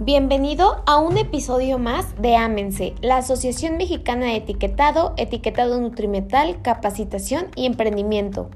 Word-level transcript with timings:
Bienvenido 0.00 0.84
a 0.86 0.98
un 0.98 1.18
episodio 1.18 1.76
más 1.80 2.22
de 2.22 2.36
Ámense, 2.36 2.94
la 3.02 3.16
Asociación 3.16 3.76
Mexicana 3.76 4.26
de 4.26 4.36
Etiquetado, 4.36 5.12
Etiquetado 5.16 5.80
Nutrimental, 5.80 6.62
Capacitación 6.62 7.48
y 7.56 7.66
Emprendimiento. 7.66 8.48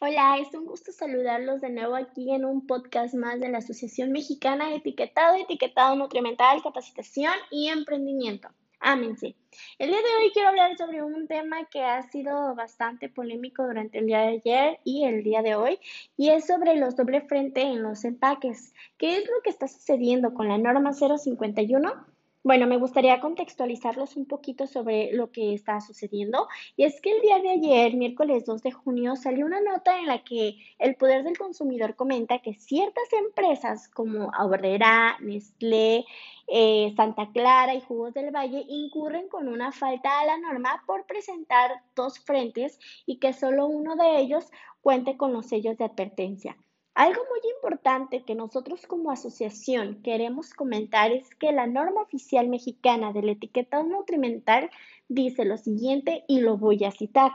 Hola, 0.00 0.38
es 0.38 0.54
un 0.54 0.64
gusto 0.64 0.92
saludarlos 0.92 1.60
de 1.60 1.68
nuevo 1.68 1.94
aquí 1.94 2.34
en 2.34 2.46
un 2.46 2.66
podcast 2.66 3.12
más 3.12 3.38
de 3.38 3.50
la 3.50 3.58
Asociación 3.58 4.12
Mexicana 4.12 4.70
de 4.70 4.76
Etiquetado, 4.76 5.36
Etiquetado 5.36 5.94
Nutrimental, 5.94 6.62
Capacitación 6.62 7.34
y 7.50 7.68
Emprendimiento. 7.68 8.48
Ámense. 8.84 9.36
El 9.78 9.90
día 9.90 9.98
de 9.98 10.16
hoy 10.18 10.32
quiero 10.32 10.48
hablar 10.48 10.76
sobre 10.76 11.04
un 11.04 11.28
tema 11.28 11.66
que 11.70 11.84
ha 11.84 12.02
sido 12.10 12.56
bastante 12.56 13.08
polémico 13.08 13.64
durante 13.64 13.98
el 13.98 14.06
día 14.06 14.22
de 14.22 14.42
ayer 14.44 14.80
y 14.82 15.04
el 15.04 15.22
día 15.22 15.40
de 15.40 15.54
hoy, 15.54 15.78
y 16.16 16.30
es 16.30 16.48
sobre 16.48 16.74
los 16.74 16.96
doble 16.96 17.20
frente 17.20 17.62
en 17.62 17.80
los 17.84 18.04
empaques. 18.04 18.74
¿Qué 18.98 19.18
es 19.18 19.24
lo 19.24 19.40
que 19.44 19.50
está 19.50 19.68
sucediendo 19.68 20.34
con 20.34 20.48
la 20.48 20.58
norma 20.58 20.92
051? 20.92 22.06
Bueno, 22.44 22.66
me 22.66 22.76
gustaría 22.76 23.20
contextualizarlos 23.20 24.16
un 24.16 24.26
poquito 24.26 24.66
sobre 24.66 25.12
lo 25.12 25.30
que 25.30 25.54
está 25.54 25.80
sucediendo. 25.80 26.48
Y 26.76 26.82
es 26.84 27.00
que 27.00 27.12
el 27.12 27.20
día 27.20 27.38
de 27.38 27.50
ayer, 27.50 27.94
miércoles 27.94 28.44
2 28.44 28.62
de 28.62 28.72
junio, 28.72 29.14
salió 29.14 29.46
una 29.46 29.60
nota 29.60 29.96
en 30.00 30.08
la 30.08 30.24
que 30.24 30.56
el 30.80 30.96
Poder 30.96 31.22
del 31.22 31.38
Consumidor 31.38 31.94
comenta 31.94 32.40
que 32.40 32.54
ciertas 32.54 33.12
empresas 33.12 33.88
como 33.88 34.34
Aurrera, 34.34 35.18
Nestlé, 35.20 36.04
eh, 36.48 36.92
Santa 36.96 37.30
Clara 37.32 37.76
y 37.76 37.80
Jugos 37.80 38.12
del 38.12 38.34
Valle 38.34 38.64
incurren 38.68 39.28
con 39.28 39.46
una 39.46 39.70
falta 39.70 40.18
a 40.18 40.26
la 40.26 40.36
norma 40.38 40.82
por 40.84 41.06
presentar 41.06 41.70
dos 41.94 42.18
frentes 42.18 42.80
y 43.06 43.20
que 43.20 43.34
solo 43.34 43.66
uno 43.68 43.94
de 43.94 44.18
ellos 44.18 44.50
cuente 44.80 45.16
con 45.16 45.32
los 45.32 45.46
sellos 45.46 45.78
de 45.78 45.84
advertencia. 45.84 46.56
Algo 46.94 47.22
muy 47.30 47.40
importante 47.54 48.22
que 48.22 48.34
nosotros 48.34 48.86
como 48.86 49.10
asociación 49.10 50.02
queremos 50.02 50.52
comentar 50.52 51.10
es 51.10 51.34
que 51.36 51.50
la 51.50 51.66
norma 51.66 52.02
oficial 52.02 52.48
mexicana 52.48 53.14
del 53.14 53.30
etiquetado 53.30 53.84
nutrimental 53.84 54.70
dice 55.08 55.46
lo 55.46 55.56
siguiente 55.56 56.24
y 56.28 56.40
lo 56.40 56.58
voy 56.58 56.84
a 56.84 56.90
citar. 56.90 57.32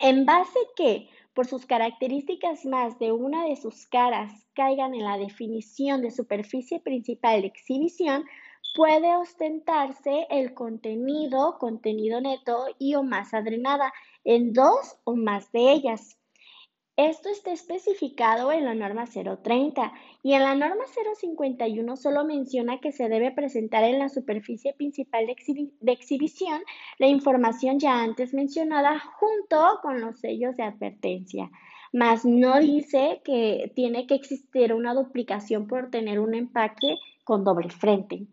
En 0.00 0.26
base 0.26 0.58
que 0.74 1.08
por 1.32 1.46
sus 1.46 1.64
características 1.64 2.66
más 2.66 2.98
de 2.98 3.12
una 3.12 3.44
de 3.44 3.56
sus 3.56 3.86
caras 3.86 4.32
caigan 4.54 4.94
en 4.94 5.04
la 5.04 5.16
definición 5.16 6.02
de 6.02 6.10
superficie 6.10 6.80
principal 6.80 7.42
de 7.42 7.48
exhibición, 7.48 8.24
puede 8.74 9.14
ostentarse 9.14 10.26
el 10.28 10.54
contenido, 10.54 11.58
contenido 11.58 12.20
neto 12.20 12.66
y 12.78 12.94
o 12.96 13.02
masa 13.02 13.42
drenada 13.42 13.92
en 14.24 14.52
dos 14.52 14.98
o 15.04 15.14
más 15.14 15.52
de 15.52 15.72
ellas. 15.72 16.18
Esto 16.96 17.28
está 17.28 17.52
especificado 17.52 18.52
en 18.52 18.64
la 18.64 18.74
norma 18.74 19.04
030 19.04 19.92
y 20.22 20.32
en 20.32 20.42
la 20.42 20.54
norma 20.54 20.84
051 20.86 21.94
solo 21.94 22.24
menciona 22.24 22.80
que 22.80 22.90
se 22.90 23.10
debe 23.10 23.32
presentar 23.32 23.84
en 23.84 23.98
la 23.98 24.08
superficie 24.08 24.72
principal 24.72 25.26
de, 25.26 25.92
exhibición 25.92 26.62
la 26.96 27.06
información 27.06 27.78
ya 27.78 28.02
antes 28.02 28.32
mencionada 28.32 28.98
junto 28.98 29.78
con 29.82 30.00
los 30.00 30.20
sellos 30.20 30.56
de 30.56 30.62
advertencia, 30.62 31.50
mas 31.92 32.24
no 32.24 32.58
dice 32.60 33.20
que 33.24 33.70
tiene 33.74 34.06
que 34.06 34.14
existir 34.14 34.72
una 34.72 34.94
duplicación 34.94 35.66
por 35.66 35.90
tener 35.90 36.18
un 36.18 36.34
empaque 36.34 36.96
con 37.24 37.44
doble 37.44 37.68
frente. 37.68 38.26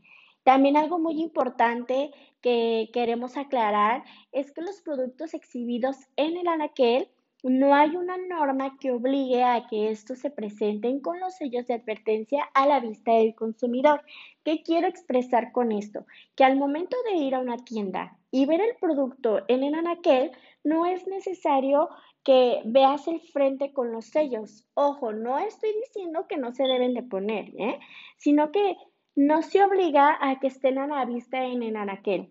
También 0.44 0.78
algo 0.78 1.00
muy 1.00 1.22
importante 1.22 2.11
que 2.41 2.89
queremos 2.94 3.36
aclarar 3.36 4.06
es 4.31 4.53
que 4.53 4.61
los 4.61 4.81
productos 4.81 5.34
exhibidos 5.34 5.97
en 6.16 6.38
el 6.38 6.47
anaquel 6.47 7.09
no 7.50 7.76
hay 7.76 7.96
una 7.96 8.18
norma 8.18 8.78
que 8.80 8.92
obligue 8.92 9.44
a 9.44 9.68
que 9.68 9.92
estos 9.92 10.20
se 10.20 10.32
presenten 10.32 11.02
con 11.02 11.20
los 11.20 11.36
sellos 11.36 11.68
de 11.68 11.74
advertencia 11.74 12.44
a 12.54 12.66
la 12.66 12.80
vista 12.80 13.12
del 13.12 13.36
consumidor. 13.36 14.02
¿Qué 14.46 14.64
quiero 14.64 14.88
expresar 14.88 15.52
con 15.52 15.72
esto? 15.74 16.06
Que 16.36 16.46
al 16.46 16.58
momento 16.58 16.96
de 17.12 17.18
ir 17.18 17.36
a 17.36 17.40
una 17.40 17.58
tienda 17.58 18.18
y 18.32 18.46
ver 18.46 18.62
el 18.62 18.76
producto 18.80 19.42
en 19.48 19.64
el 19.64 19.76
anaquel, 19.76 20.32
no 20.64 20.86
es 20.86 21.06
necesario 21.08 21.90
que 22.24 22.62
veas 22.66 23.08
el 23.08 23.20
frente 23.20 23.74
con 23.74 23.92
los 23.92 24.06
sellos. 24.06 24.66
Ojo, 24.74 25.12
no 25.12 25.38
estoy 25.40 25.72
diciendo 25.86 26.26
que 26.28 26.38
no 26.38 26.53
se 26.53 26.64
deben 26.64 26.94
de 26.94 27.03
poner, 27.03 27.50
¿eh? 27.59 27.80
sino 28.18 28.52
que 28.52 28.78
no 29.16 29.42
se 29.42 29.64
obliga 29.64 30.18
a 30.20 30.40
que 30.40 30.48
estén 30.48 30.78
a 30.78 30.88
la 30.88 31.06
vista 31.06 31.44
en 31.44 31.62
el 31.62 31.76
anaquel. 31.76 32.30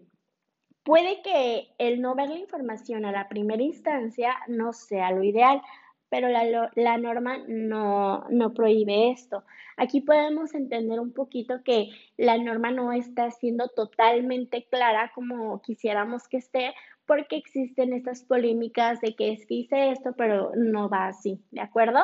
Puede 0.84 1.22
que 1.22 1.69
el 1.78 2.00
no 2.00 2.15
ver 2.15 2.31
la 2.31 2.38
información 2.38 3.04
a 3.04 3.12
la 3.12 3.28
primera 3.28 3.62
instancia 3.62 4.37
no 4.48 4.72
sea 4.72 5.12
lo 5.12 5.22
ideal, 5.22 5.62
pero 6.12 6.28
la, 6.28 6.98
norma 6.98 7.38
no, 7.48 8.26
no, 8.28 8.53
prohíbe 8.53 9.10
esto. 9.12 9.44
Aquí 9.78 10.03
podemos 10.03 10.54
entender 10.54 11.00
un 11.00 11.15
poquito 11.15 11.62
que 11.65 11.88
la 12.19 12.37
norma 12.37 12.71
no 12.71 12.92
está 12.92 13.31
siendo 13.31 13.69
totalmente 13.69 14.66
clara 14.71 15.10
como 15.15 15.62
quisiéramos 15.62 16.28
que 16.28 16.37
esté, 16.37 16.75
porque 17.06 17.37
existen 17.37 17.94
estas 17.94 18.25
polémicas 18.25 19.00
de 19.00 19.15
que 19.15 19.32
es 19.32 19.47
que 19.47 19.54
hice 19.54 19.91
esto, 19.91 20.15
pero 20.15 20.53
no 20.54 20.91
va 20.91 21.06
así, 21.06 21.41
¿de 21.50 21.62
acuerdo? 21.62 22.00